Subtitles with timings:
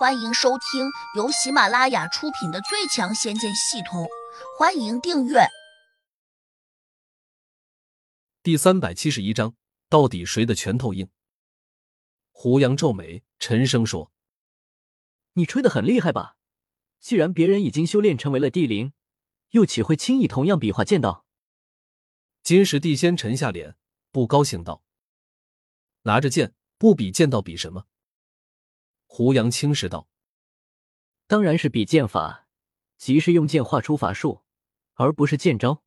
[0.00, 4.04] 欢迎收听由喜马拉雅出品的《最强仙剑系统》，
[4.58, 5.40] 欢迎订阅。
[8.42, 9.54] 第三百七十一章，
[9.90, 11.10] 到底谁的拳头硬？
[12.32, 14.10] 胡杨皱眉，沉声说
[15.36, 16.38] ：“你吹的很厉害吧？
[16.98, 18.94] 既然别人已经修炼成为了地灵，
[19.50, 21.26] 又岂会轻易同样比划剑道？”
[22.42, 23.76] 金石地仙沉下脸，
[24.10, 24.82] 不高兴道
[26.04, 27.84] ：“拿着剑，不比剑道，比什么？”
[29.12, 30.08] 胡杨轻视道
[31.26, 32.46] ：“当然是比剑法，
[32.96, 34.44] 即是用剑画出法术，
[34.94, 35.82] 而不是剑招。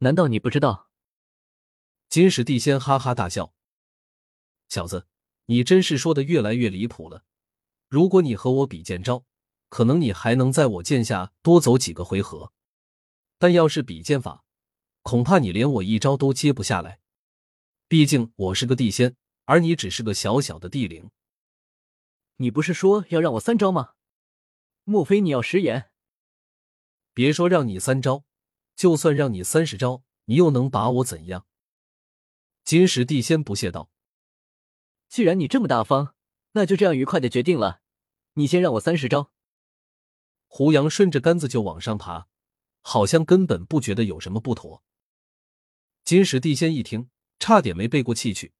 [0.00, 0.90] 难道你不知道？”
[2.10, 3.54] 金石地仙哈哈大笑
[4.68, 5.06] ：“小子，
[5.46, 7.24] 你真是说的越来越离谱了。
[7.88, 9.24] 如果你和我比剑招，
[9.70, 12.52] 可能你还能在我剑下多走几个回合；
[13.38, 14.44] 但要是比剑法，
[15.00, 17.00] 恐怕你连我一招都接不下来。
[17.88, 19.16] 毕竟我是个地仙，
[19.46, 21.10] 而你只是个小小的地灵。”
[22.36, 23.94] 你不是说要让我三招吗？
[24.84, 25.90] 莫非你要食言？
[27.14, 28.24] 别说让你三招，
[28.74, 31.46] 就算让你三十招，你又能把我怎样？
[32.62, 33.90] 金石帝仙不屑道
[35.08, 36.14] ：“既然你这么大方，
[36.52, 37.80] 那就这样愉快的决定了。
[38.34, 39.32] 你先让我三十招。”
[40.46, 42.28] 胡杨顺着杆子就往上爬，
[42.82, 44.82] 好像根本不觉得有什么不妥。
[46.04, 47.08] 金石地仙一听，
[47.38, 48.52] 差点没背过气去。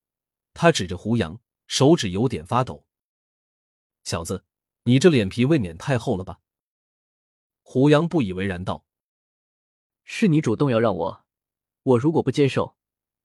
[0.54, 2.85] 他指着胡杨，手指有点发抖。
[4.06, 4.44] 小子，
[4.84, 6.38] 你这脸皮未免太厚了吧？
[7.62, 8.86] 胡杨不以为然道
[10.04, 11.24] ：“是你主动要让我，
[11.82, 12.76] 我如果不接受，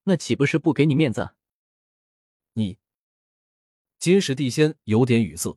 [0.06, 1.36] 那岂不是不给你面子？”
[2.54, 2.80] 你，
[4.00, 5.56] 金石地仙有点语塞。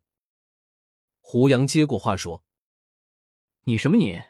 [1.20, 2.44] 胡杨接过话说
[3.64, 4.22] ：“你什么你？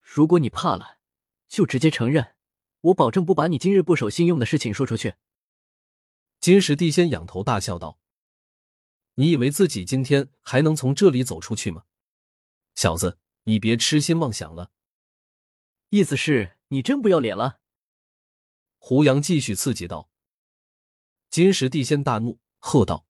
[0.00, 0.98] 如果你怕了，
[1.46, 2.34] 就直接承认，
[2.80, 5.14] 我保证不把你今日不守信用的事情说出去。”
[6.42, 8.00] 金石地仙仰头大笑道。
[9.14, 11.84] 你以为自己今天还能从这里走出去吗，
[12.74, 14.72] 小子，你别痴心妄想了。
[15.90, 17.60] 意思是你真不要脸了？
[18.78, 20.10] 胡杨继续刺激道。
[21.28, 23.06] 金石地仙大怒，喝道：“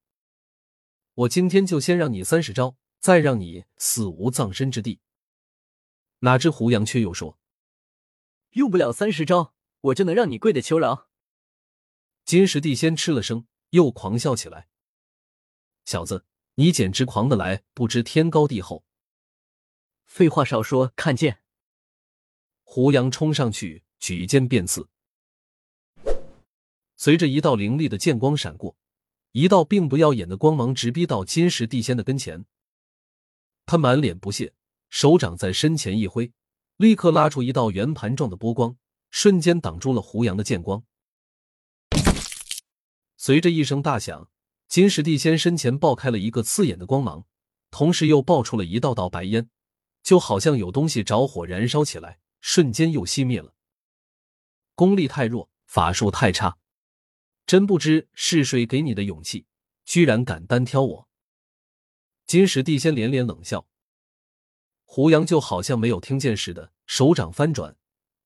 [1.14, 5.00] 我今天就先让你三十招，再让你死无葬身之地。”
[6.20, 7.38] 哪知胡杨却又说
[8.54, 11.08] ：“用不了三十招，我就能让你跪着求饶。”
[12.24, 14.68] 金石地仙吃了声，又狂笑起来。
[15.84, 18.84] 小子，你简直狂的来不知天高地厚！
[20.04, 21.42] 废话少说，看剑！
[22.62, 24.88] 胡杨冲上去，举剑便刺。
[26.96, 28.76] 随着一道凌厉的剑光闪过，
[29.32, 32.44] 一道并不耀眼的光芒直逼到金石地仙的跟前。
[33.66, 34.54] 他满脸不屑，
[34.88, 36.32] 手掌在身前一挥，
[36.76, 38.76] 立刻拉出一道圆盘状的波光，
[39.10, 40.84] 瞬间挡住了胡杨的剑光。
[43.16, 44.28] 随着一声大响。
[44.72, 47.26] 金石地仙身前爆开了一个刺眼的光芒，
[47.70, 49.50] 同时又爆出了一道道白烟，
[50.02, 53.52] 就好像有东西着火燃烧起来，瞬间又熄灭了。
[54.74, 56.56] 功力太弱，法术太差，
[57.44, 59.44] 真不知是谁给你的勇气，
[59.84, 61.08] 居然敢单挑我！
[62.24, 63.66] 金石地仙连连冷笑。
[64.86, 67.76] 胡杨就好像没有听见似的，手掌翻转，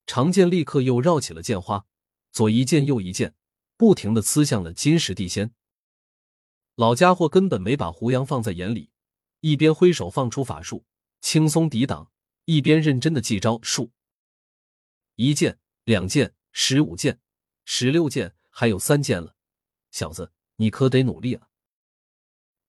[0.07, 1.87] 长剑立刻又绕起了剑花，
[2.31, 3.35] 左一剑右一剑，
[3.77, 5.53] 不停的刺向了金石地仙。
[6.77, 8.91] 老家伙根本没把胡杨放在眼里，
[9.41, 10.85] 一边挥手放出法术，
[11.23, 12.13] 轻松抵挡，
[12.45, 13.93] 一边认真的记招数。
[15.15, 17.19] 一剑、两剑、十五剑、
[17.65, 19.35] 十六剑，还有三剑了，
[19.91, 21.49] 小子，你可得努力啊！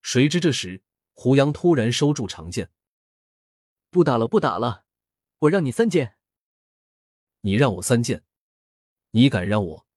[0.02, 0.82] 谁知这时，
[1.12, 2.72] 胡杨突然收住长剑，
[3.90, 4.86] 不打了，不打了，
[5.40, 6.16] 我让你三剑。
[7.42, 8.24] 你让我三剑，
[9.12, 9.88] 你敢让我？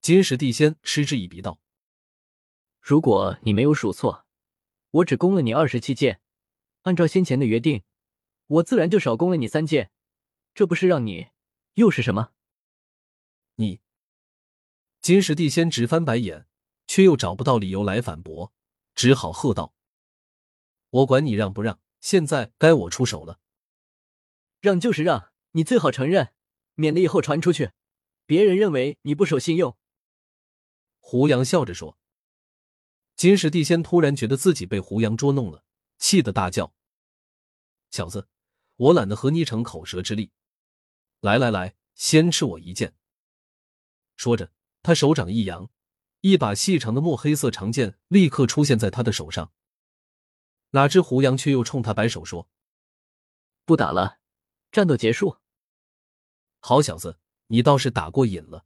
[0.00, 1.61] 金石地仙嗤之以鼻道。
[2.82, 4.26] 如果你没有数错，
[4.90, 6.20] 我只攻了你二十七剑，
[6.82, 7.84] 按照先前的约定，
[8.48, 9.92] 我自然就少攻了你三剑，
[10.52, 11.28] 这不是让你
[11.74, 12.32] 又是什么？
[13.54, 13.80] 你
[15.00, 16.48] 金石帝仙直翻白眼，
[16.88, 18.52] 却又找不到理由来反驳，
[18.96, 19.72] 只好喝道
[20.90, 23.38] ：“我管你让不让，现在该我出手了。
[24.60, 26.34] 让就是让，你最好承认，
[26.74, 27.70] 免得以后传出去，
[28.26, 29.78] 别人认为你不守信用。”
[30.98, 31.96] 胡杨笑着说。
[33.16, 35.64] 金石地仙突然觉得自己被胡杨捉弄了，
[35.98, 36.74] 气得大叫
[37.90, 38.28] ：“小子，
[38.76, 40.32] 我懒得和你逞口舌之力，
[41.20, 42.96] 来来来，先吃我一剑！”
[44.16, 45.70] 说着，他手掌一扬，
[46.20, 49.52] 一把细长的墨黑色长剑立刻出现在他的手上。
[50.70, 52.48] 哪知胡杨却又冲他摆手说
[53.64, 54.18] ：“不打了，
[54.72, 55.36] 战斗结束。”
[56.60, 57.18] 好小子，
[57.48, 58.64] 你倒是打过瘾了。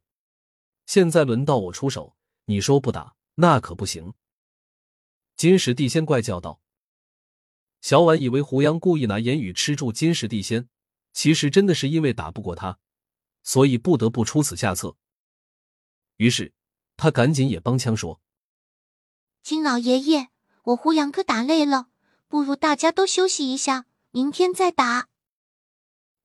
[0.85, 2.15] 现在轮到我出手，
[2.45, 4.13] 你说不打，那可不行。
[5.37, 6.59] 金石地仙怪叫道
[7.79, 10.67] ：“小婉以为胡杨故意拿言语吃住金石地仙，
[11.13, 12.79] 其实真的是因为打不过他，
[13.43, 14.97] 所以不得不出此下策。
[16.15, 16.55] 于是
[16.95, 18.19] 他赶紧也帮腔说
[19.43, 20.29] ：“金老爷爷，
[20.63, 21.89] 我胡杨哥打累了，
[22.27, 25.07] 不如大家都休息一下，明天再打。”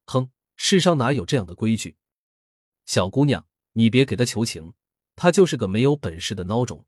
[0.08, 1.98] 哼，世上哪有这样的规矩？
[2.86, 4.72] 小姑娘，你别给他求情，
[5.14, 6.86] 他就是个没有本事的孬种，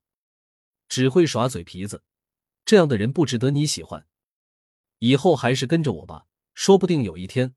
[0.88, 2.02] 只会耍嘴皮子，
[2.64, 4.06] 这样的人不值得你喜欢。
[4.98, 7.54] 以后还是跟着我吧，说不定有一天，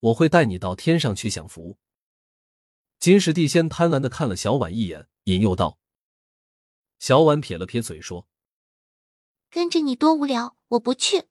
[0.00, 1.78] 我会带你到天上去享福。
[2.98, 5.78] 金石地仙贪婪的看了小婉一眼，引诱道
[6.98, 8.28] ：“小婉撇了撇嘴说，
[9.50, 11.28] 跟着你多无聊，我不去。”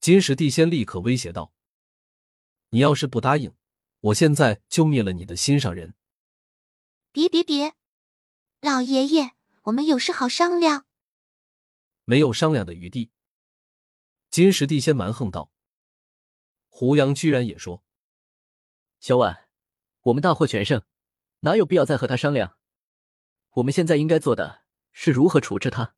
[0.00, 1.52] 金石地仙立刻威胁道
[2.70, 3.54] ：“你要是不答应，
[4.00, 5.94] 我现在就灭了你的心上人。”
[7.12, 7.74] 别别别，
[8.60, 9.32] 老爷爷，
[9.64, 10.85] 我们有事好商量。
[12.06, 13.10] 没有商量的余地。
[14.30, 15.50] 金石帝先蛮横道
[16.68, 17.82] ：“胡杨居然也说，
[19.00, 19.48] 小婉，
[20.02, 20.82] 我们大获全胜，
[21.40, 22.56] 哪有必要再和他商量？
[23.54, 24.62] 我们现在应该做的
[24.92, 25.96] 是如何处置他。”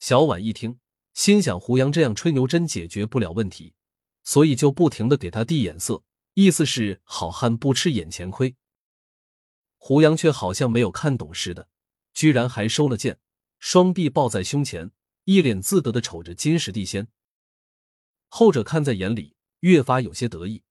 [0.00, 0.80] 小婉一听，
[1.14, 3.74] 心想胡杨这样吹牛真解决不了问题，
[4.24, 6.02] 所以就不停的给他递眼色，
[6.34, 8.56] 意思是好汉不吃眼前亏。
[9.76, 11.68] 胡杨却好像没有看懂似的，
[12.12, 13.20] 居然还收了剑，
[13.60, 14.90] 双臂抱在胸前。
[15.24, 17.06] 一脸自得的瞅着金石地仙，
[18.26, 20.64] 后者看在眼里，越发有些得意。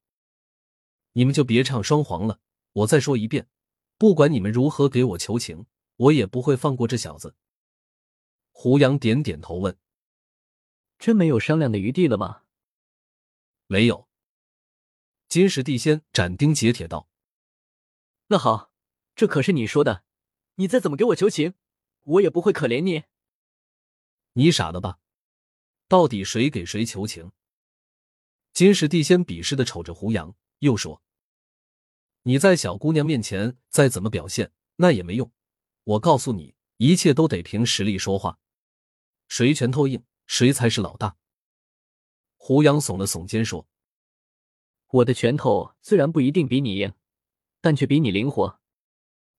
[1.13, 2.41] 你们就别唱双簧了，
[2.73, 3.47] 我再说一遍，
[3.97, 7.35] 不管你们如何给我求情，我也不会放过这小子。
[8.51, 9.77] 胡杨点点头问
[10.99, 12.43] ：“真没有商量的余地了吗？”
[13.67, 14.09] 没有。
[15.29, 17.07] 金石地仙斩钉截铁道
[18.27, 18.73] ：“那好，
[19.15, 20.03] 这可是你说的，
[20.55, 21.53] 你再怎么给我求情，
[22.09, 23.03] 我也不会可怜你。”
[24.33, 24.99] 你傻了吧？
[25.87, 27.31] 到底谁给谁求情？
[28.53, 31.01] 金石地仙鄙视的瞅着胡杨，又说
[32.23, 35.31] ：“你在小姑娘面前再怎么表现，那也没用。
[35.83, 38.39] 我告诉你，一切都得凭实力说话。
[39.27, 41.17] 谁拳头硬，谁才是老大。”
[42.37, 43.67] 胡杨耸了耸肩说
[44.87, 46.93] ：“我的拳头虽然不一定比你硬，
[47.61, 48.61] 但却比你灵活。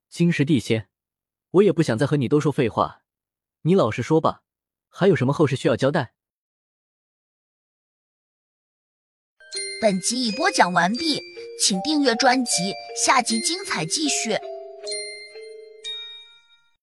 [0.09, 0.90] 金石地仙，
[1.53, 3.03] 我也不想再和你多说废话，
[3.63, 4.43] 你老实说吧。”
[4.93, 6.15] 还有什么后事需要交代？
[9.81, 11.23] 本集已播讲完毕，
[11.61, 14.37] 请订阅专辑，下集精彩继续。